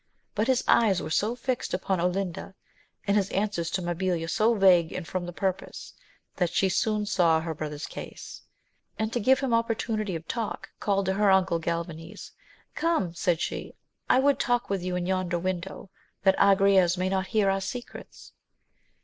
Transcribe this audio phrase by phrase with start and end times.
[0.33, 2.55] But his eyes were so fixed upon Olinda,
[3.05, 5.93] and his answers to Mabilia so vague and from the purpose,
[6.37, 8.41] that she soon saw her brother's case;
[8.97, 12.31] and, to give him opportunity of talk, called to her uncle Galvanes.
[12.73, 13.75] Come, said she,
[14.09, 15.91] I would talk with you in yonder window,
[16.23, 18.33] that Agrayes may not hear our secrets.